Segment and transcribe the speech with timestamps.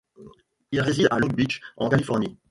[0.71, 2.35] Il réside à Long Beach en Californie.